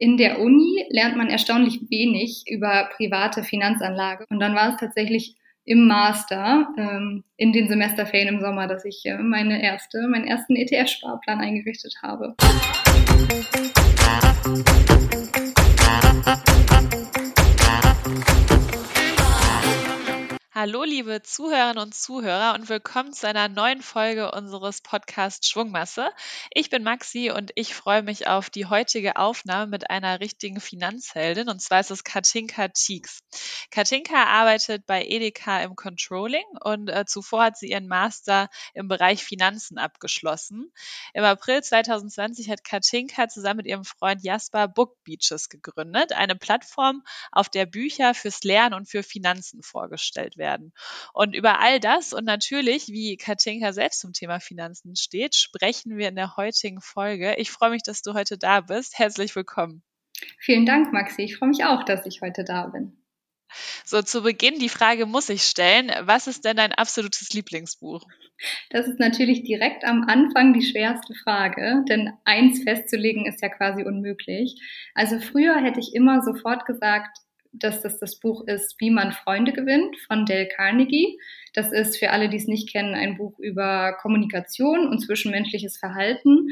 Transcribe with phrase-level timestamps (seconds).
[0.00, 4.24] in der Uni lernt man erstaunlich wenig über private Finanzanlage.
[4.30, 9.04] Und dann war es tatsächlich im Master, ähm, in den Semesterferien im Sommer, dass ich
[9.04, 12.34] äh, meine erste, meinen ersten ETF-Sparplan eingerichtet habe.
[20.52, 26.10] Hallo, liebe Zuhörerinnen und Zuhörer und willkommen zu einer neuen Folge unseres Podcasts Schwungmasse.
[26.52, 31.48] Ich bin Maxi und ich freue mich auf die heutige Aufnahme mit einer richtigen Finanzheldin
[31.48, 33.20] und zwar ist es Katinka Cheeks.
[33.70, 39.22] Katinka arbeitet bei Edeka im Controlling und äh, zuvor hat sie ihren Master im Bereich
[39.22, 40.72] Finanzen abgeschlossen.
[41.14, 47.04] Im April 2020 hat Katinka zusammen mit ihrem Freund Jasper Book Beaches gegründet, eine Plattform,
[47.30, 50.72] auf der Bücher fürs Lernen und für Finanzen vorgestellt werden.
[51.12, 56.08] Und über all das und natürlich, wie Katinka selbst zum Thema Finanzen steht, sprechen wir
[56.08, 57.36] in der heutigen Folge.
[57.36, 58.98] Ich freue mich, dass du heute da bist.
[58.98, 59.84] Herzlich willkommen.
[60.38, 61.22] Vielen Dank, Maxi.
[61.22, 62.96] Ich freue mich auch, dass ich heute da bin.
[63.84, 65.90] So, zu Beginn die Frage muss ich stellen.
[66.02, 68.04] Was ist denn dein absolutes Lieblingsbuch?
[68.70, 73.82] Das ist natürlich direkt am Anfang die schwerste Frage, denn eins festzulegen ist ja quasi
[73.82, 74.60] unmöglich.
[74.94, 77.18] Also früher hätte ich immer sofort gesagt,
[77.52, 81.18] dass das das Buch ist Wie man Freunde gewinnt von Dale Carnegie.
[81.54, 86.50] Das ist für alle, die es nicht kennen, ein Buch über Kommunikation und zwischenmenschliches Verhalten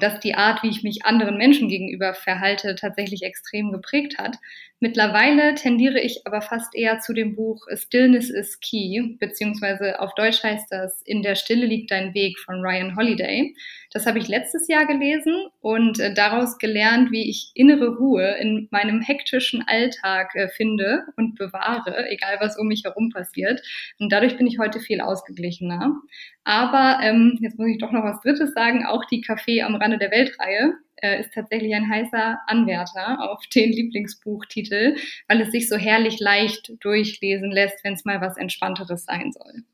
[0.00, 4.38] dass die Art, wie ich mich anderen Menschen gegenüber verhalte, tatsächlich extrem geprägt hat.
[4.80, 10.44] Mittlerweile tendiere ich aber fast eher zu dem Buch Stillness is Key, beziehungsweise auf Deutsch
[10.44, 13.56] heißt das In der Stille liegt dein Weg von Ryan Holiday.
[13.92, 18.68] Das habe ich letztes Jahr gelesen und äh, daraus gelernt, wie ich innere Ruhe in
[18.70, 23.60] meinem hektischen Alltag äh, finde und bewahre, egal was um mich herum passiert.
[23.98, 25.96] Und dadurch bin ich heute viel ausgeglichener.
[26.44, 28.86] Aber ähm, jetzt muss ich doch noch was Drittes sagen.
[28.86, 29.22] Auch die
[29.62, 34.96] Am Rande der Weltreihe äh, ist tatsächlich ein heißer Anwärter auf den Lieblingsbuchtitel,
[35.28, 39.64] weil es sich so herrlich leicht durchlesen lässt, wenn es mal was Entspannteres sein soll.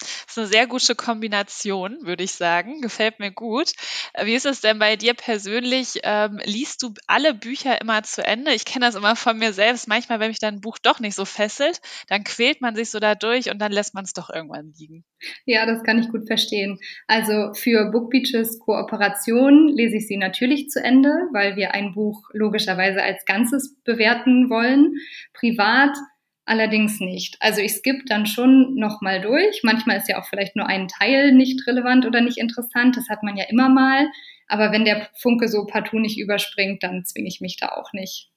[0.00, 2.80] Das ist eine sehr gute Kombination, würde ich sagen.
[2.80, 3.72] Gefällt mir gut.
[4.14, 6.00] Äh, wie ist es denn bei dir persönlich?
[6.02, 8.52] Ähm, liest du alle Bücher immer zu Ende?
[8.52, 9.88] Ich kenne das immer von mir selbst.
[9.88, 12.98] Manchmal, wenn mich dann ein Buch doch nicht so fesselt, dann quält man sich so
[12.98, 15.04] da durch und dann lässt man es doch irgendwann liegen.
[15.44, 16.78] Ja, das kann ich gut verstehen.
[17.06, 22.28] Also für Book Beaches Kooperation lese ich sie natürlich zu Ende, weil wir ein Buch
[22.32, 24.94] logischerweise als Ganzes bewerten wollen.
[25.34, 25.96] Privat
[26.44, 27.36] allerdings nicht.
[27.40, 29.60] Also ich skippe dann schon nochmal durch.
[29.62, 32.96] Manchmal ist ja auch vielleicht nur ein Teil nicht relevant oder nicht interessant.
[32.96, 34.08] Das hat man ja immer mal.
[34.48, 38.30] Aber wenn der Funke so partout nicht überspringt, dann zwinge ich mich da auch nicht.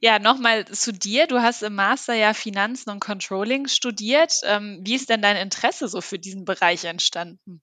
[0.00, 1.26] Ja, nochmal zu dir.
[1.26, 4.34] Du hast im Master ja Finanzen und Controlling studiert.
[4.44, 7.62] Ähm, wie ist denn dein Interesse so für diesen Bereich entstanden?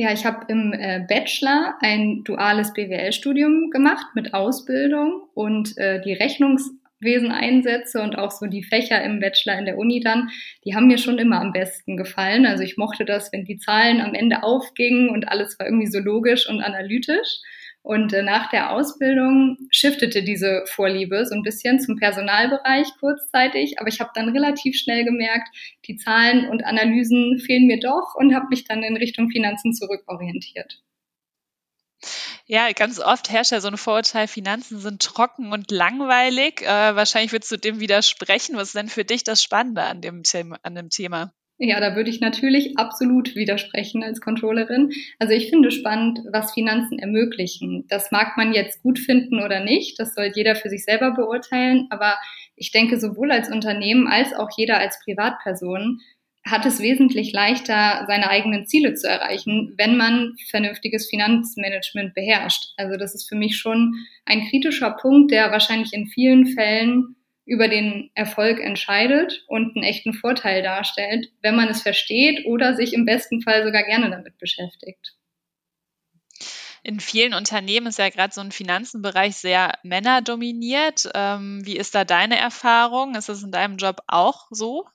[0.00, 6.12] Ja, ich habe im äh, Bachelor ein duales BWL-Studium gemacht mit Ausbildung und äh, die
[6.12, 10.30] Rechnungs Wesen einsetze und auch so die Fächer im Bachelor in der Uni dann,
[10.64, 12.46] die haben mir schon immer am besten gefallen.
[12.46, 15.98] Also ich mochte das, wenn die Zahlen am Ende aufgingen und alles war irgendwie so
[15.98, 17.40] logisch und analytisch.
[17.82, 23.88] Und äh, nach der Ausbildung shiftete diese Vorliebe so ein bisschen zum Personalbereich kurzzeitig, aber
[23.88, 25.48] ich habe dann relativ schnell gemerkt,
[25.86, 30.82] die Zahlen und Analysen fehlen mir doch und habe mich dann in Richtung Finanzen zurückorientiert.
[32.50, 36.62] Ja, ganz oft herrscht ja so ein Vorurteil, Finanzen sind trocken und langweilig.
[36.62, 38.56] Äh, wahrscheinlich würdest du dem widersprechen.
[38.56, 41.34] Was ist denn für dich das Spannende an dem, Thema, an dem Thema?
[41.58, 44.92] Ja, da würde ich natürlich absolut widersprechen als Controllerin.
[45.18, 47.84] Also ich finde spannend, was Finanzen ermöglichen.
[47.88, 49.98] Das mag man jetzt gut finden oder nicht.
[49.98, 51.88] Das soll jeder für sich selber beurteilen.
[51.90, 52.16] Aber
[52.56, 56.00] ich denke, sowohl als Unternehmen als auch jeder als Privatperson
[56.50, 62.72] hat es wesentlich leichter, seine eigenen Ziele zu erreichen, wenn man vernünftiges Finanzmanagement beherrscht.
[62.76, 63.94] Also das ist für mich schon
[64.24, 70.12] ein kritischer Punkt, der wahrscheinlich in vielen Fällen über den Erfolg entscheidet und einen echten
[70.12, 75.16] Vorteil darstellt, wenn man es versteht oder sich im besten Fall sogar gerne damit beschäftigt.
[76.82, 81.08] In vielen Unternehmen ist ja gerade so ein Finanzenbereich sehr männerdominiert.
[81.14, 83.14] Ähm, wie ist da deine Erfahrung?
[83.14, 84.86] Ist das in deinem Job auch so?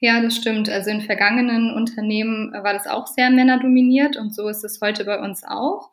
[0.00, 0.68] Ja, das stimmt.
[0.68, 5.18] Also in vergangenen Unternehmen war das auch sehr männerdominiert und so ist es heute bei
[5.18, 5.90] uns auch.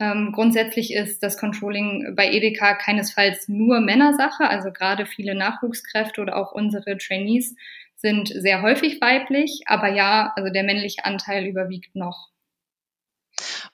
[0.00, 4.48] Ähm, grundsätzlich ist das Controlling bei Edeka keinesfalls nur Männersache.
[4.48, 7.54] Also gerade viele Nachwuchskräfte oder auch unsere Trainees
[7.96, 9.62] sind sehr häufig weiblich.
[9.66, 12.30] Aber ja, also der männliche Anteil überwiegt noch.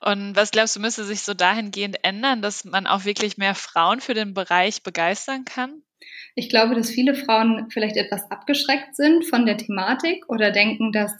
[0.00, 4.00] Und was glaubst du, müsste sich so dahingehend ändern, dass man auch wirklich mehr Frauen
[4.00, 5.82] für den Bereich begeistern kann?
[6.34, 11.12] Ich glaube, dass viele Frauen vielleicht etwas abgeschreckt sind von der Thematik oder denken, dass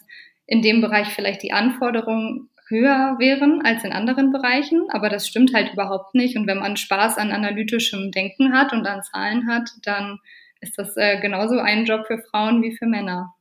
[0.47, 5.53] in dem Bereich vielleicht die Anforderungen höher wären als in anderen Bereichen, aber das stimmt
[5.53, 6.37] halt überhaupt nicht.
[6.37, 10.21] Und wenn man Spaß an analytischem Denken hat und an Zahlen hat, dann
[10.61, 13.35] ist das äh, genauso ein Job für Frauen wie für Männer.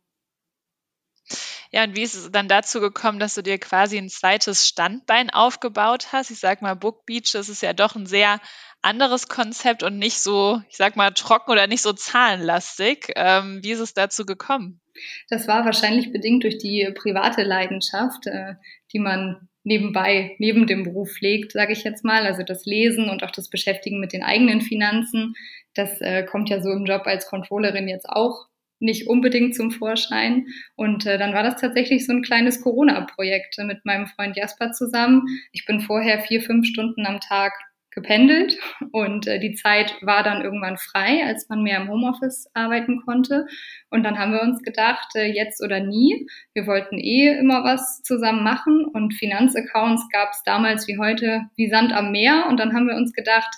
[1.72, 5.30] Ja, und wie ist es dann dazu gekommen, dass du dir quasi ein zweites Standbein
[5.30, 6.32] aufgebaut hast?
[6.32, 8.42] Ich sag mal, Book Beach, das ist ja doch ein sehr
[8.82, 13.12] anderes Konzept und nicht so, ich sag mal, trocken oder nicht so zahlenlastig.
[13.16, 14.82] Ähm, wie ist es dazu gekommen?
[15.30, 18.56] Das war wahrscheinlich bedingt durch die private Leidenschaft, äh,
[18.92, 22.26] die man nebenbei, neben dem Beruf pflegt, sage ich jetzt mal.
[22.26, 25.36] Also das Lesen und auch das Beschäftigen mit den eigenen Finanzen.
[25.74, 28.48] Das äh, kommt ja so im Job als Controllerin jetzt auch
[28.80, 30.48] nicht unbedingt zum Vorschein.
[30.76, 35.24] Und äh, dann war das tatsächlich so ein kleines Corona-Projekt mit meinem Freund Jasper zusammen.
[35.52, 37.54] Ich bin vorher vier, fünf Stunden am Tag
[37.92, 38.58] gependelt
[38.92, 43.46] und äh, die Zeit war dann irgendwann frei, als man mehr im Homeoffice arbeiten konnte.
[43.90, 46.28] Und dann haben wir uns gedacht, äh, jetzt oder nie.
[46.54, 51.70] Wir wollten eh immer was zusammen machen und Finanzaccounts gab es damals wie heute wie
[51.70, 52.46] Sand am Meer.
[52.48, 53.50] Und dann haben wir uns gedacht,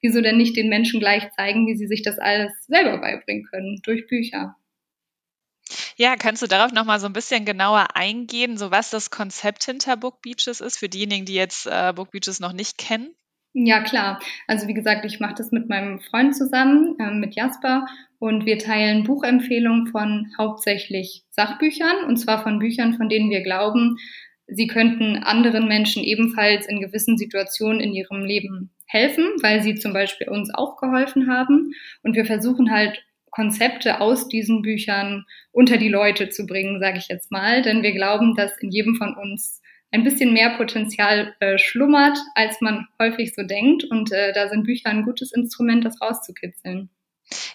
[0.00, 3.80] wieso denn nicht den Menschen gleich zeigen, wie sie sich das alles selber beibringen können
[3.82, 4.56] durch Bücher.
[5.96, 9.64] Ja, kannst du darauf noch mal so ein bisschen genauer eingehen, so was das Konzept
[9.64, 13.14] hinter Book Beaches ist, für diejenigen, die jetzt äh, Book Beaches noch nicht kennen?
[13.54, 14.18] Ja, klar.
[14.46, 17.86] Also wie gesagt, ich mache das mit meinem Freund zusammen, äh, mit Jasper,
[18.18, 23.96] und wir teilen Buchempfehlungen von hauptsächlich Sachbüchern, und zwar von Büchern, von denen wir glauben,
[24.46, 29.92] sie könnten anderen Menschen ebenfalls in gewissen Situationen in ihrem Leben helfen, weil sie zum
[29.92, 31.72] Beispiel uns auch geholfen haben.
[32.02, 37.08] Und wir versuchen halt Konzepte aus diesen Büchern unter die Leute zu bringen, sage ich
[37.08, 37.62] jetzt mal.
[37.62, 39.60] Denn wir glauben, dass in jedem von uns
[39.92, 43.84] ein bisschen mehr Potenzial äh, schlummert, als man häufig so denkt.
[43.84, 46.90] Und äh, da sind Bücher ein gutes Instrument, das rauszukitzeln.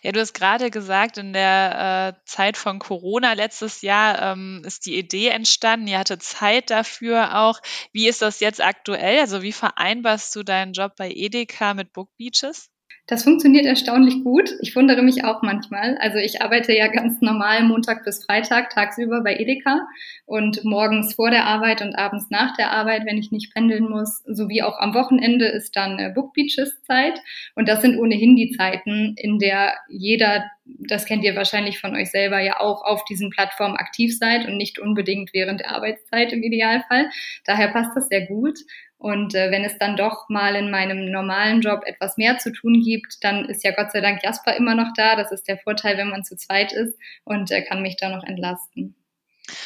[0.02, 4.86] Ja, du hast gerade gesagt, in der äh, Zeit von Corona letztes Jahr ähm, ist
[4.86, 5.88] die Idee entstanden.
[5.88, 7.60] Ihr hattet Zeit dafür auch.
[7.92, 9.20] Wie ist das jetzt aktuell?
[9.20, 12.70] Also wie vereinbarst du deinen Job bei Edeka mit Book Beaches?
[13.08, 14.52] Das funktioniert erstaunlich gut.
[14.60, 15.98] Ich wundere mich auch manchmal.
[16.00, 19.88] Also ich arbeite ja ganz normal Montag bis Freitag tagsüber bei Edeka
[20.26, 24.24] und morgens vor der Arbeit und abends nach der Arbeit, wenn ich nicht pendeln muss,
[24.26, 27.22] sowie auch am Wochenende ist dann äh, Book Beaches Zeit.
[27.56, 32.12] Und das sind ohnehin die Zeiten, in der jeder, das kennt ihr wahrscheinlich von euch
[32.12, 36.44] selber ja auch, auf diesen Plattformen aktiv seid und nicht unbedingt während der Arbeitszeit im
[36.44, 37.10] Idealfall.
[37.46, 38.60] Daher passt das sehr gut.
[38.98, 42.82] Und äh, wenn es dann doch mal in meinem normalen Job etwas mehr zu tun
[42.82, 45.16] gibt, dann ist ja Gott sei Dank Jasper immer noch da.
[45.16, 48.24] Das ist der Vorteil, wenn man zu zweit ist und er kann mich da noch
[48.24, 48.96] entlasten.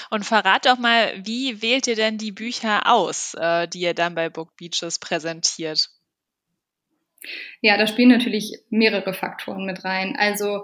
[0.10, 4.16] Und verrat doch mal, wie wählt ihr denn die Bücher aus, äh, die ihr dann
[4.16, 5.90] bei Book Beaches präsentiert?
[7.62, 10.16] Ja, da spielen natürlich mehrere Faktoren mit rein.
[10.18, 10.64] Also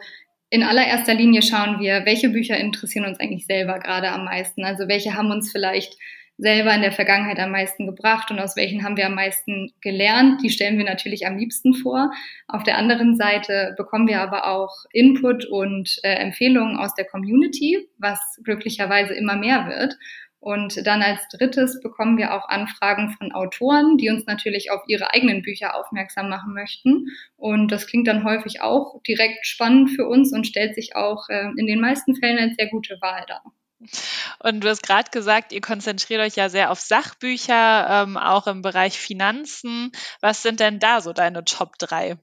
[0.49, 4.63] in allererster Linie schauen wir, welche Bücher interessieren uns eigentlich selber gerade am meisten.
[4.63, 5.97] Also welche haben uns vielleicht
[6.37, 10.41] selber in der Vergangenheit am meisten gebracht und aus welchen haben wir am meisten gelernt.
[10.43, 12.11] Die stellen wir natürlich am liebsten vor.
[12.47, 17.87] Auf der anderen Seite bekommen wir aber auch Input und äh, Empfehlungen aus der Community,
[17.97, 19.97] was glücklicherweise immer mehr wird.
[20.39, 25.11] Und dann als drittes bekommen wir auch Anfragen von Autoren, die uns natürlich auf ihre
[25.13, 27.07] eigenen Bücher aufmerksam machen möchten.
[27.35, 31.49] Und das klingt dann häufig auch direkt spannend für uns und stellt sich auch äh,
[31.57, 33.43] in den meisten Fällen als sehr gute Wahl dar.
[34.39, 38.62] Und du hast gerade gesagt, ihr konzentriert euch ja sehr auf Sachbücher, ähm, auch im
[38.62, 39.91] Bereich Finanzen.
[40.21, 42.18] Was sind denn da so deine Top 3?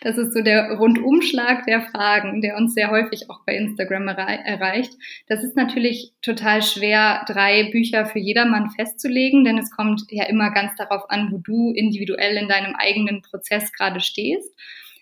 [0.00, 4.92] Das ist so der Rundumschlag der Fragen, der uns sehr häufig auch bei Instagram erreicht.
[5.26, 10.52] Das ist natürlich total schwer, drei Bücher für jedermann festzulegen, denn es kommt ja immer
[10.52, 14.54] ganz darauf an, wo du individuell in deinem eigenen Prozess gerade stehst.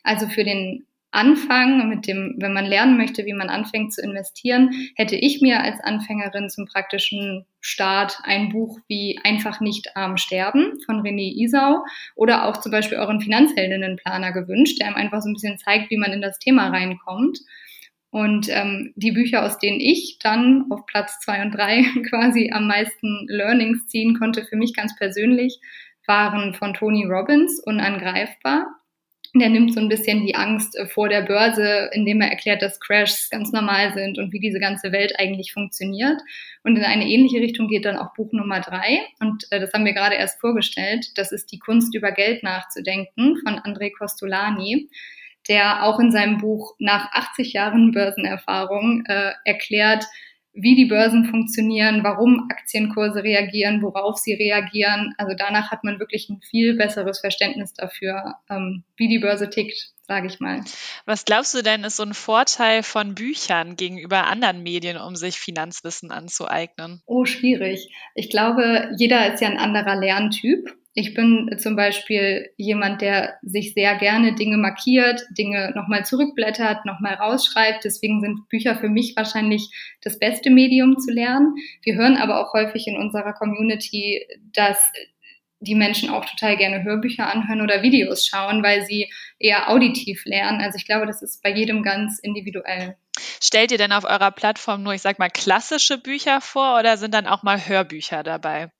[0.02, 4.70] Also für den Anfang, mit dem, wenn man lernen möchte, wie man anfängt zu investieren,
[4.96, 10.80] hätte ich mir als Anfängerin zum praktischen Start ein Buch wie Einfach nicht arm sterben
[10.84, 11.84] von René Isau
[12.16, 15.96] oder auch zum Beispiel euren Finanzheldinnenplaner gewünscht, der einem einfach so ein bisschen zeigt, wie
[15.96, 17.38] man in das Thema reinkommt.
[18.10, 22.66] Und ähm, die Bücher, aus denen ich dann auf Platz zwei und drei quasi am
[22.66, 25.58] meisten Learnings ziehen konnte, für mich ganz persönlich,
[26.06, 28.66] waren von Tony Robbins, Unangreifbar
[29.40, 32.80] der nimmt so ein bisschen die Angst äh, vor der Börse, indem er erklärt, dass
[32.80, 36.20] Crashs ganz normal sind und wie diese ganze Welt eigentlich funktioniert.
[36.62, 39.00] Und in eine ähnliche Richtung geht dann auch Buch Nummer drei.
[39.20, 41.06] Und äh, das haben wir gerade erst vorgestellt.
[41.16, 44.88] Das ist die Kunst über Geld nachzudenken von André Costolani,
[45.48, 50.04] der auch in seinem Buch nach 80 Jahren Börsenerfahrung äh, erklärt,
[50.54, 55.12] wie die Börsen funktionieren, warum Aktienkurse reagieren, worauf sie reagieren.
[55.18, 59.92] Also danach hat man wirklich ein viel besseres Verständnis dafür, ähm, wie die Börse tickt.
[60.06, 60.60] sage ich mal.
[61.06, 65.38] Was glaubst du denn, ist so ein Vorteil von Büchern gegenüber anderen Medien, um sich
[65.38, 67.00] Finanzwissen anzueignen?
[67.06, 67.88] Oh, schwierig.
[68.14, 70.76] Ich glaube, jeder ist ja ein anderer Lerntyp.
[70.96, 77.14] Ich bin zum Beispiel jemand, der sich sehr gerne Dinge markiert, Dinge nochmal zurückblättert, nochmal
[77.14, 77.84] rausschreibt.
[77.84, 79.68] Deswegen sind Bücher für mich wahrscheinlich
[80.02, 81.56] das beste Medium zu lernen.
[81.82, 84.78] Wir hören aber auch häufig in unserer Community, dass
[85.58, 89.10] die Menschen auch total gerne Hörbücher anhören oder Videos schauen, weil sie
[89.40, 90.60] eher auditiv lernen.
[90.60, 92.96] Also ich glaube, das ist bei jedem ganz individuell.
[93.42, 97.14] Stellt ihr denn auf eurer Plattform nur, ich sag mal, klassische Bücher vor oder sind
[97.14, 98.70] dann auch mal Hörbücher dabei?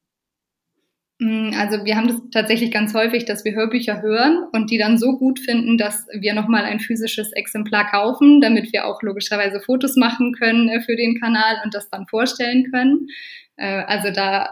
[1.18, 4.98] Mm, also wir haben das tatsächlich ganz häufig, dass wir Hörbücher hören und die dann
[4.98, 9.96] so gut finden, dass wir nochmal ein physisches Exemplar kaufen, damit wir auch logischerweise Fotos
[9.96, 13.08] machen können äh, für den Kanal und das dann vorstellen können.
[13.56, 14.50] Äh, also da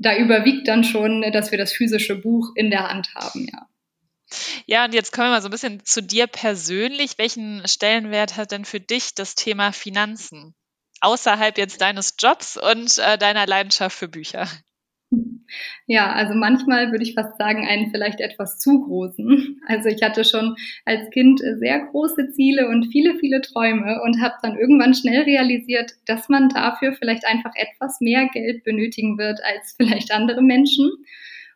[0.00, 3.66] da überwiegt dann schon, dass wir das physische Buch in der Hand haben, ja.
[4.66, 7.16] Ja, und jetzt kommen wir mal so ein bisschen zu dir persönlich.
[7.16, 10.54] Welchen Stellenwert hat denn für dich das Thema Finanzen?
[11.00, 14.46] Außerhalb jetzt deines Jobs und äh, deiner Leidenschaft für Bücher?
[15.86, 19.60] Ja, also manchmal würde ich fast sagen, einen vielleicht etwas zu großen.
[19.66, 24.34] Also ich hatte schon als Kind sehr große Ziele und viele, viele Träume und habe
[24.42, 29.74] dann irgendwann schnell realisiert, dass man dafür vielleicht einfach etwas mehr Geld benötigen wird als
[29.76, 30.90] vielleicht andere Menschen.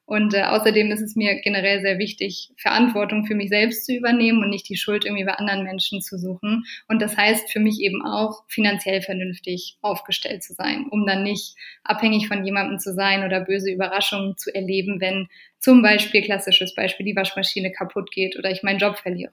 [0.04, 4.42] Und äh, außerdem ist es mir generell sehr wichtig, Verantwortung für mich selbst zu übernehmen
[4.42, 6.64] und nicht die Schuld irgendwie bei anderen Menschen zu suchen.
[6.88, 11.54] Und das heißt für mich eben auch, finanziell vernünftig aufgestellt zu sein, um dann nicht
[11.84, 15.28] abhängig von jemandem zu sein oder böse Überraschungen zu erleben, wenn
[15.58, 19.32] zum Beispiel, klassisches Beispiel, die Waschmaschine kaputt geht oder ich meinen Job verliere.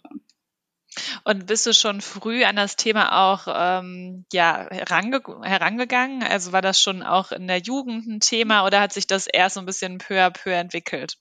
[1.23, 6.23] Und bist du schon früh an das Thema auch ähm, ja, herange herangegangen?
[6.23, 9.55] Also war das schon auch in der Jugend ein Thema oder hat sich das erst
[9.55, 11.17] so ein bisschen peu à peu entwickelt?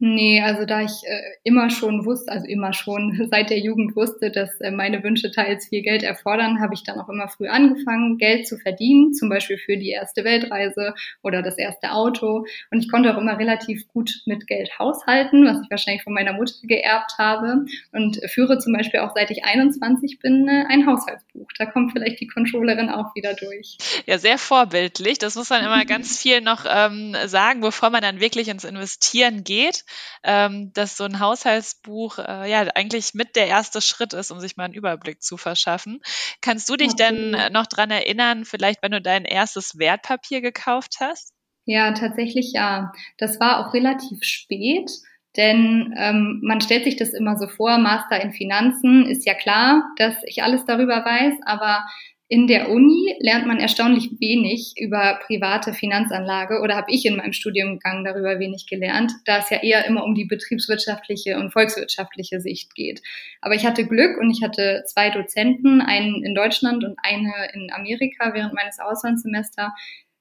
[0.00, 4.30] Nee, also da ich äh, immer schon wusste, also immer schon seit der Jugend wusste,
[4.30, 8.18] dass äh, meine Wünsche teils viel Geld erfordern, habe ich dann auch immer früh angefangen,
[8.18, 12.44] Geld zu verdienen, zum Beispiel für die erste Weltreise oder das erste Auto.
[12.70, 16.32] Und ich konnte auch immer relativ gut mit Geld haushalten, was ich wahrscheinlich von meiner
[16.32, 17.64] Mutter geerbt habe.
[17.92, 21.48] Und führe zum Beispiel auch seit ich 21 bin äh, ein Haushaltsbuch.
[21.56, 23.78] Da kommt vielleicht die Controllerin auch wieder durch.
[24.06, 25.18] Ja, sehr vorbildlich.
[25.18, 29.44] Das muss man immer ganz viel noch ähm, sagen, bevor man dann wirklich ins Investieren
[29.44, 29.84] geht
[30.22, 34.56] ähm, dass so ein Haushaltsbuch äh, ja eigentlich mit der erste Schritt ist, um sich
[34.56, 36.00] mal einen Überblick zu verschaffen.
[36.40, 37.32] Kannst du dich okay.
[37.32, 41.32] denn noch dran erinnern, vielleicht wenn du dein erstes Wertpapier gekauft hast?
[41.66, 42.92] Ja, tatsächlich ja.
[43.18, 44.90] Das war auch relativ spät.
[45.36, 49.82] Denn ähm, man stellt sich das immer so vor, Master in Finanzen ist ja klar,
[49.96, 51.84] dass ich alles darüber weiß, aber
[52.28, 57.34] in der Uni lernt man erstaunlich wenig über private Finanzanlage oder habe ich in meinem
[57.34, 62.74] Studiengang darüber wenig gelernt, da es ja eher immer um die betriebswirtschaftliche und volkswirtschaftliche Sicht
[62.74, 63.02] geht.
[63.42, 67.70] Aber ich hatte Glück und ich hatte zwei Dozenten, einen in Deutschland und eine in
[67.72, 69.72] Amerika während meines Auslandssemesters,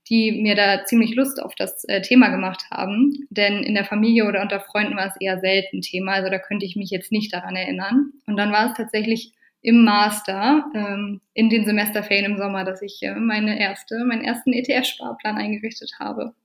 [0.10, 3.26] die mir da ziemlich Lust auf das äh, Thema gemacht haben.
[3.30, 6.66] Denn in der Familie oder unter Freunden war es eher selten Thema, also da könnte
[6.66, 8.12] ich mich jetzt nicht daran erinnern.
[8.28, 9.32] Und dann war es tatsächlich
[9.64, 14.54] im Master ähm, in den Semesterferien im Sommer, dass ich äh, meine erste, meinen ersten
[14.54, 16.36] ETF-Sparplan eingerichtet habe.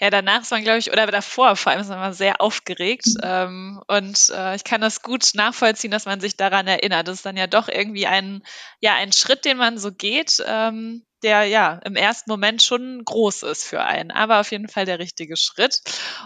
[0.00, 3.06] Ja, danach ist man, glaube ich, oder davor vor allem ist man immer sehr aufgeregt.
[3.06, 3.20] Mhm.
[3.22, 7.06] Ähm, und äh, ich kann das gut nachvollziehen, dass man sich daran erinnert.
[7.06, 8.42] Das ist dann ja doch irgendwie ein,
[8.80, 13.42] ja, ein Schritt, den man so geht, ähm, der ja im ersten Moment schon groß
[13.44, 15.80] ist für einen, aber auf jeden Fall der richtige Schritt.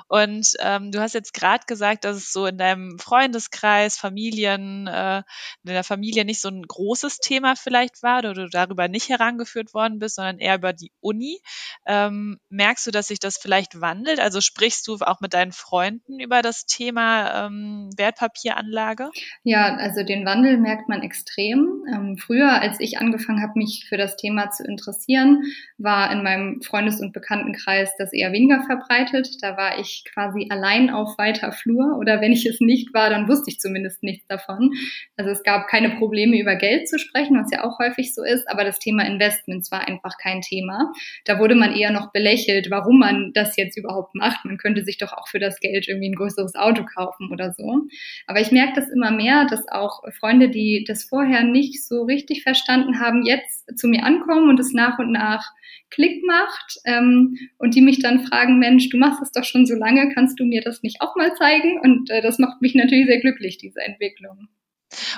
[0.08, 5.18] Und ähm, du hast jetzt gerade gesagt, dass es so in deinem Freundeskreis, Familien, äh,
[5.62, 9.72] in der Familie nicht so ein großes Thema vielleicht war oder du darüber nicht herangeführt
[9.72, 11.40] worden bist, sondern eher über die Uni.
[11.86, 14.18] Ähm, merkst du, dass sich das vielleicht wandelt?
[14.18, 19.10] Also sprichst du auch mit deinen Freunden über das Thema ähm, Wertpapieranlage?
[19.44, 21.84] Ja, also den Wandel merkt man extrem.
[21.94, 25.42] Ähm, früher, als ich angefangen habe, mich für das Thema zu interessieren, interessieren,
[25.76, 29.28] war in meinem Freundes- und Bekanntenkreis das eher weniger verbreitet.
[29.42, 33.28] Da war ich quasi allein auf weiter Flur oder wenn ich es nicht war, dann
[33.28, 34.72] wusste ich zumindest nichts davon.
[35.16, 38.48] Also es gab keine Probleme über Geld zu sprechen, was ja auch häufig so ist,
[38.48, 40.92] aber das Thema Investments war einfach kein Thema.
[41.24, 44.44] Da wurde man eher noch belächelt, warum man das jetzt überhaupt macht.
[44.44, 47.82] Man könnte sich doch auch für das Geld irgendwie ein größeres Auto kaufen oder so.
[48.26, 52.42] Aber ich merke das immer mehr, dass auch Freunde, die das vorher nicht so richtig
[52.42, 55.44] verstanden haben, jetzt zu mir ankommen und es nach und nach
[55.90, 59.74] Klick macht ähm, und die mich dann fragen, Mensch, du machst das doch schon so
[59.74, 61.80] lange, kannst du mir das nicht auch mal zeigen?
[61.80, 64.48] Und äh, das macht mich natürlich sehr glücklich, diese Entwicklung.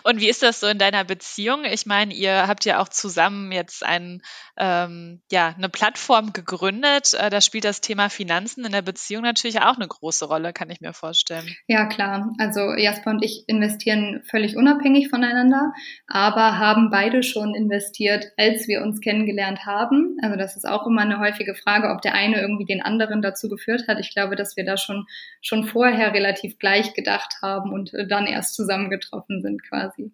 [0.04, 1.64] Und wie ist das so in deiner Beziehung?
[1.64, 4.22] Ich meine, ihr habt ja auch zusammen jetzt ein,
[4.56, 7.14] ähm, ja, eine Plattform gegründet.
[7.14, 10.70] Äh, da spielt das Thema Finanzen in der Beziehung natürlich auch eine große Rolle, kann
[10.70, 11.48] ich mir vorstellen.
[11.66, 12.32] Ja, klar.
[12.38, 15.72] Also Jasper und ich investieren völlig unabhängig voneinander,
[16.06, 20.16] aber haben beide schon investiert, als wir uns kennengelernt haben.
[20.22, 23.48] Also das ist auch immer eine häufige Frage, ob der eine irgendwie den anderen dazu
[23.48, 23.98] geführt hat.
[24.00, 25.06] Ich glaube, dass wir da schon,
[25.40, 30.12] schon vorher relativ gleich gedacht haben und dann erst zusammengetroffen sind quasi.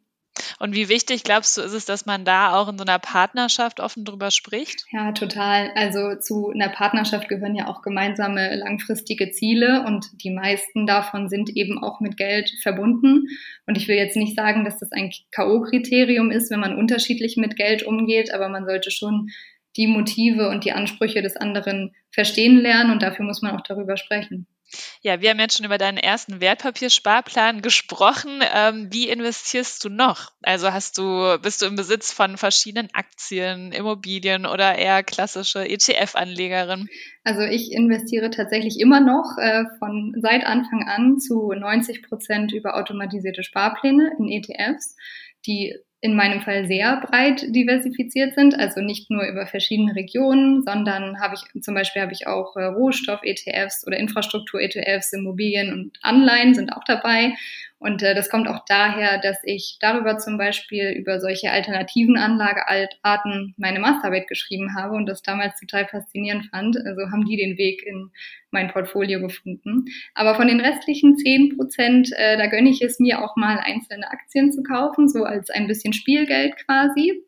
[0.58, 3.80] Und wie wichtig glaubst du, ist es, dass man da auch in so einer Partnerschaft
[3.80, 4.84] offen drüber spricht?
[4.90, 5.70] Ja, total.
[5.74, 11.50] Also zu einer Partnerschaft gehören ja auch gemeinsame langfristige Ziele und die meisten davon sind
[11.56, 13.28] eben auch mit Geld verbunden.
[13.66, 17.56] Und ich will jetzt nicht sagen, dass das ein K.O.-Kriterium ist, wenn man unterschiedlich mit
[17.56, 19.28] Geld umgeht, aber man sollte schon
[19.76, 23.96] die Motive und die Ansprüche des anderen verstehen lernen und dafür muss man auch darüber
[23.96, 24.46] sprechen.
[25.02, 28.40] Ja, wir haben jetzt schon über deinen ersten Wertpapiersparplan gesprochen.
[28.54, 30.32] Ähm, wie investierst du noch?
[30.42, 36.88] Also hast du, bist du im Besitz von verschiedenen Aktien, Immobilien oder eher klassische ETF-Anlegerin?
[37.24, 42.76] Also ich investiere tatsächlich immer noch äh, von seit Anfang an zu 90 Prozent über
[42.76, 44.96] automatisierte Sparpläne in ETFs,
[45.46, 51.20] die in meinem Fall sehr breit diversifiziert sind, also nicht nur über verschiedene Regionen, sondern
[51.20, 56.70] habe ich zum Beispiel habe ich auch äh, Rohstoff-ETFs oder Infrastruktur-ETFs, Immobilien und Anleihen sind
[56.72, 57.34] auch dabei
[57.86, 63.54] und äh, das kommt auch daher, dass ich darüber zum Beispiel über solche alternativen Anlagearten
[63.56, 66.76] meine Masterarbeit geschrieben habe und das damals total faszinierend fand.
[66.76, 68.10] Also haben die den Weg in
[68.50, 69.84] mein Portfolio gefunden.
[70.14, 74.10] Aber von den restlichen zehn Prozent, äh, da gönne ich es mir auch mal einzelne
[74.10, 77.22] Aktien zu kaufen, so als ein bisschen Spielgeld quasi.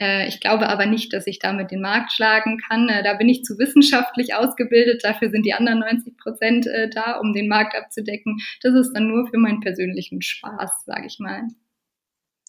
[0.00, 2.88] Äh, ich glaube aber nicht, dass ich damit den Markt schlagen kann.
[2.88, 5.02] Äh, da bin ich zu wissenschaftlich ausgebildet.
[5.04, 8.38] Dafür sind die anderen 90 Prozent äh, da, um den Markt abzudecken.
[8.62, 11.42] Das ist dann nur für meinen persönlichen Spaß, sage ich mal.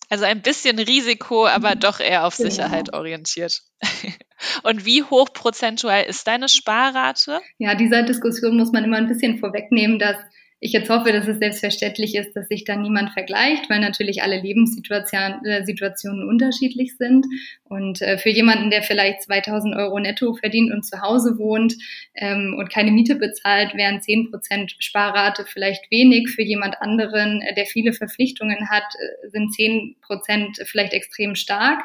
[0.10, 1.80] Also ein bisschen Risiko, aber mhm.
[1.80, 2.50] doch eher auf genau.
[2.50, 3.62] Sicherheit orientiert.
[4.64, 7.40] Und wie hoch prozentual ist deine Sparrate?
[7.58, 10.18] Ja, dieser Diskussion muss man immer ein bisschen vorwegnehmen, dass
[10.66, 14.42] ich jetzt hoffe, dass es selbstverständlich ist, dass sich da niemand vergleicht, weil natürlich alle
[14.42, 17.28] Lebenssituationen äh, unterschiedlich sind.
[17.66, 21.76] Und äh, für jemanden, der vielleicht 2000 Euro netto verdient und zu Hause wohnt
[22.16, 26.32] ähm, und keine Miete bezahlt, wären 10 Prozent Sparrate vielleicht wenig.
[26.32, 28.92] Für jemand anderen, äh, der viele Verpflichtungen hat,
[29.28, 31.84] sind 10 Prozent vielleicht extrem stark.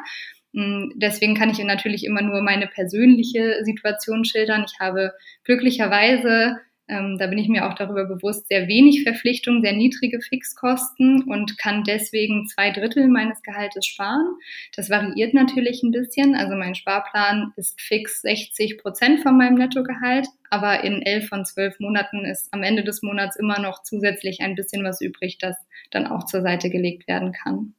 [0.52, 4.64] Mm, deswegen kann ich natürlich immer nur meine persönliche Situation schildern.
[4.66, 5.12] Ich habe
[5.44, 6.56] glücklicherweise
[6.90, 11.56] ähm, da bin ich mir auch darüber bewusst, sehr wenig Verpflichtungen, sehr niedrige Fixkosten und
[11.56, 14.34] kann deswegen zwei Drittel meines Gehaltes sparen.
[14.74, 16.34] Das variiert natürlich ein bisschen.
[16.34, 21.78] Also mein Sparplan ist fix 60 Prozent von meinem Nettogehalt, aber in elf von zwölf
[21.78, 25.56] Monaten ist am Ende des Monats immer noch zusätzlich ein bisschen was übrig, das
[25.90, 27.74] dann auch zur Seite gelegt werden kann.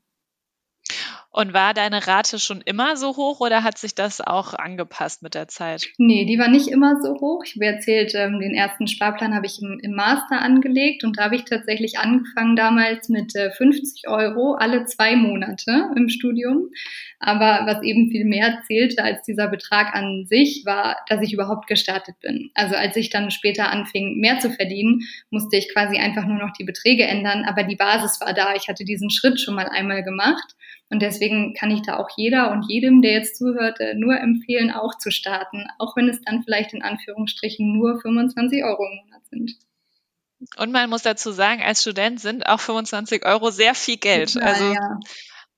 [1.33, 5.33] Und war deine Rate schon immer so hoch oder hat sich das auch angepasst mit
[5.33, 5.87] der Zeit?
[5.97, 7.43] Nee, die war nicht immer so hoch.
[7.45, 11.23] Ich habe erzählt, ähm, den ersten Sparplan habe ich im, im, Master angelegt und da
[11.25, 16.69] habe ich tatsächlich angefangen damals mit äh, 50 Euro alle zwei Monate im Studium.
[17.19, 21.67] Aber was eben viel mehr zählte als dieser Betrag an sich, war, dass ich überhaupt
[21.67, 22.51] gestartet bin.
[22.55, 26.51] Also als ich dann später anfing, mehr zu verdienen, musste ich quasi einfach nur noch
[26.59, 28.55] die Beträge ändern, aber die Basis war da.
[28.55, 30.55] Ich hatte diesen Schritt schon mal einmal gemacht.
[30.91, 31.20] Und deswegen
[31.53, 35.11] kann ich da auch jeder und jedem, der jetzt zuhört, äh, nur empfehlen, auch zu
[35.11, 39.51] starten, auch wenn es dann vielleicht in Anführungsstrichen nur 25 Euro im Monat sind.
[40.57, 44.33] Und man muss dazu sagen, als Student sind auch 25 Euro sehr viel Geld.
[44.33, 44.99] Ja, also ja.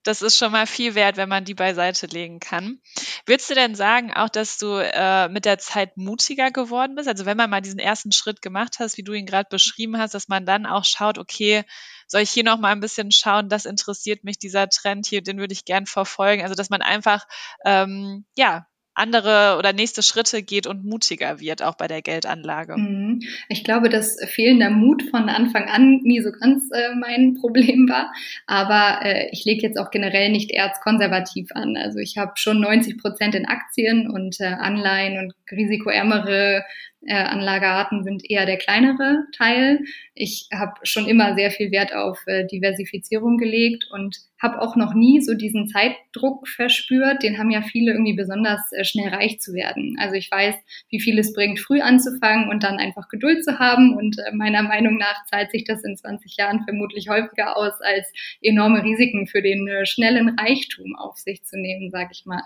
[0.03, 2.79] Das ist schon mal viel wert, wenn man die beiseite legen kann.
[3.25, 7.07] Würdest du denn sagen, auch, dass du äh, mit der Zeit mutiger geworden bist?
[7.07, 10.13] Also wenn man mal diesen ersten Schritt gemacht hast, wie du ihn gerade beschrieben hast,
[10.13, 11.63] dass man dann auch schaut, okay,
[12.07, 15.39] soll ich hier noch mal ein bisschen schauen, das interessiert mich, dieser Trend hier, den
[15.39, 16.43] würde ich gern verfolgen.
[16.43, 17.25] Also dass man einfach
[17.65, 22.77] ähm, ja andere oder nächste Schritte geht und mutiger wird, auch bei der Geldanlage.
[22.77, 23.21] Mhm.
[23.49, 28.13] Ich glaube, dass fehlender Mut von Anfang an nie so ganz äh, mein Problem war.
[28.45, 31.75] Aber äh, ich lege jetzt auch generell nicht erzkonservativ an.
[31.77, 36.63] Also ich habe schon 90 Prozent in Aktien und äh, Anleihen und risikoärmere
[37.11, 39.79] Anlagearten sind eher der kleinere Teil.
[40.13, 44.93] Ich habe schon immer sehr viel Wert auf äh, Diversifizierung gelegt und habe auch noch
[44.93, 47.23] nie so diesen Zeitdruck verspürt.
[47.23, 49.95] Den haben ja viele irgendwie besonders äh, schnell reich zu werden.
[49.99, 50.55] Also ich weiß,
[50.89, 53.95] wie viel es bringt, früh anzufangen und dann einfach Geduld zu haben.
[53.95, 58.11] Und äh, meiner Meinung nach zahlt sich das in 20 Jahren vermutlich häufiger aus, als
[58.41, 62.41] enorme Risiken für den äh, schnellen Reichtum auf sich zu nehmen, sag ich mal.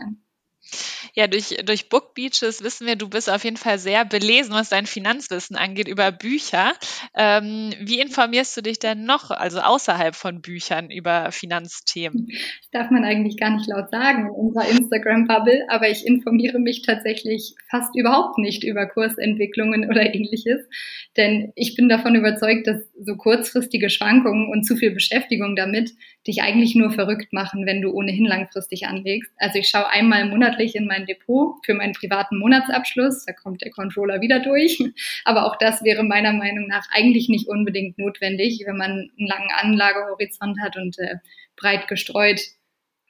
[1.15, 4.69] Ja, durch, durch Book Beaches wissen wir, du bist auf jeden Fall sehr belesen, was
[4.69, 6.73] dein Finanzwissen angeht über Bücher.
[7.15, 12.27] Ähm, wie informierst du dich denn noch, also außerhalb von Büchern, über Finanzthemen?
[12.27, 16.83] Das darf man eigentlich gar nicht laut sagen in unserer Instagram-Bubble, aber ich informiere mich
[16.83, 20.67] tatsächlich fast überhaupt nicht über Kursentwicklungen oder ähnliches.
[21.15, 25.91] Denn ich bin davon überzeugt, dass so kurzfristige Schwankungen und zu viel Beschäftigung damit
[26.25, 29.31] dich eigentlich nur verrückt machen, wenn du ohnehin langfristig anlegst.
[29.37, 33.25] Also ich schaue einmal monatlich in mein Depot für meinen privaten Monatsabschluss.
[33.25, 34.79] Da kommt der Controller wieder durch.
[35.25, 39.51] Aber auch das wäre meiner Meinung nach eigentlich nicht unbedingt notwendig, wenn man einen langen
[39.55, 41.15] Anlagehorizont hat und äh,
[41.55, 42.41] breit gestreut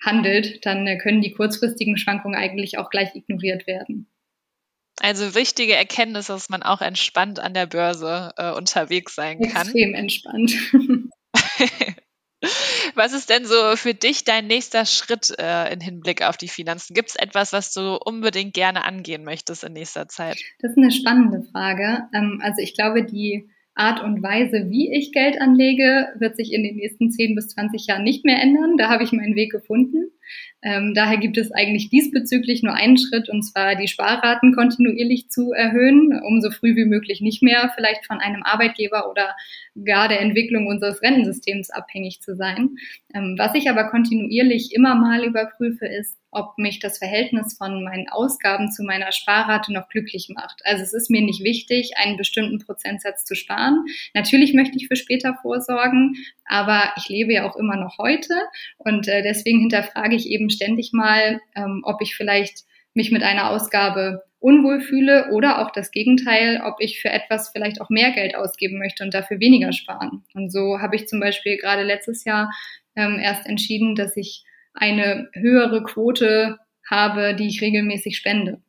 [0.03, 4.07] handelt, dann äh, können die kurzfristigen Schwankungen eigentlich auch gleich ignoriert werden.
[4.99, 9.67] Also wichtige Erkenntnis, dass man auch entspannt an der Börse äh, unterwegs sein kann.
[9.67, 10.55] Extrem entspannt.
[12.95, 16.93] Was ist denn so für dich dein nächster Schritt äh, im Hinblick auf die Finanzen?
[16.93, 20.39] Gibt es etwas, was du unbedingt gerne angehen möchtest in nächster Zeit?
[20.59, 22.07] Das ist eine spannende Frage.
[22.13, 26.63] Ähm, also ich glaube, die Art und Weise, wie ich Geld anlege, wird sich in
[26.63, 28.77] den nächsten 10 bis 20 Jahren nicht mehr ändern.
[28.77, 30.11] Da habe ich meinen Weg gefunden.
[30.63, 35.51] Ähm, daher gibt es eigentlich diesbezüglich nur einen Schritt, und zwar die Sparraten kontinuierlich zu
[35.51, 39.35] erhöhen, um so früh wie möglich nicht mehr vielleicht von einem Arbeitgeber oder
[39.85, 42.75] gar der Entwicklung unseres Rentensystems abhängig zu sein.
[43.13, 48.07] Ähm, was ich aber kontinuierlich immer mal überprüfe, ist, ob mich das Verhältnis von meinen
[48.09, 50.61] Ausgaben zu meiner Sparrate noch glücklich macht.
[50.63, 53.85] Also es ist mir nicht wichtig, einen bestimmten Prozentsatz zu sparen.
[54.13, 58.35] Natürlich möchte ich für später vorsorgen, aber ich lebe ja auch immer noch heute
[58.77, 63.49] und äh, deswegen hinterfrage ich eben ständig mal, ähm, ob ich vielleicht mich mit einer
[63.49, 68.35] Ausgabe unwohl fühle oder auch das Gegenteil, ob ich für etwas vielleicht auch mehr Geld
[68.35, 70.23] ausgeben möchte und dafür weniger sparen.
[70.35, 72.51] Und so habe ich zum Beispiel gerade letztes Jahr
[72.95, 74.43] ähm, erst entschieden, dass ich
[74.77, 76.57] eine höhere Quote
[76.89, 78.61] habe, die ich regelmäßig spende.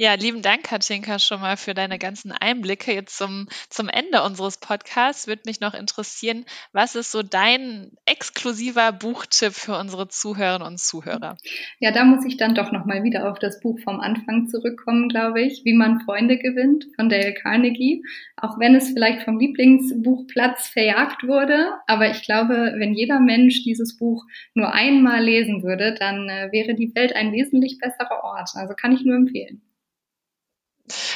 [0.00, 2.94] Ja, lieben Dank, Katinka, schon mal für deine ganzen Einblicke.
[2.94, 8.92] Jetzt zum, zum Ende unseres Podcasts würde mich noch interessieren, was ist so dein exklusiver
[8.92, 11.36] Buchtipp für unsere Zuhörerinnen und Zuhörer?
[11.80, 15.42] Ja, da muss ich dann doch nochmal wieder auf das Buch vom Anfang zurückkommen, glaube
[15.42, 18.04] ich, Wie man Freunde gewinnt von Dale Carnegie.
[18.36, 23.96] Auch wenn es vielleicht vom Lieblingsbuchplatz verjagt wurde, aber ich glaube, wenn jeder Mensch dieses
[23.96, 28.50] Buch nur einmal lesen würde, dann äh, wäre die Welt ein wesentlich besserer Ort.
[28.54, 29.60] Also kann ich nur empfehlen.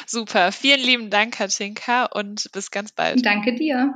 [0.06, 0.52] Super.
[0.52, 3.24] Vielen lieben Dank, Katinka, und bis ganz bald.
[3.24, 3.94] Danke dir.